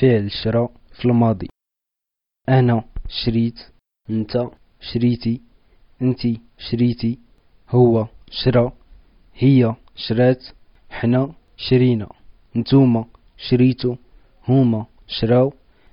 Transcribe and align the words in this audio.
فعل 0.00 0.24
الشراء 0.24 0.72
في 0.92 1.04
الماضي. 1.04 1.48
أنا 2.48 2.84
شريت 3.24 3.58
أنت 4.10 4.50
شريتي 4.92 5.40
أنتي 6.02 6.40
شريتي. 6.58 7.18
هو 7.68 8.06
شرا 8.30 8.72
هي 9.34 9.74
شرات 9.96 10.44
حنا 10.90 11.32
شرينا. 11.56 12.08
نتوما 12.56 13.04
شريتو 13.36 13.96
هما 14.48 14.86
شراو 15.06 15.52